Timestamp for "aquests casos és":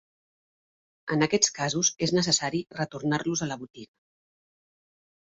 1.25-2.15